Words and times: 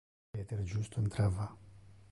Peter 0.31 0.65
justo 0.65 0.99
entrava. 0.99 1.55